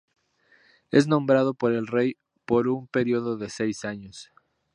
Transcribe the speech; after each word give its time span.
Es 0.89 1.05
nombrado 1.07 1.53
por 1.53 1.73
el 1.73 1.85
rey 1.85 2.17
por 2.45 2.67
un 2.67 2.87
período 2.87 3.37
de 3.37 3.51
seis 3.51 3.85
años. 3.85 4.31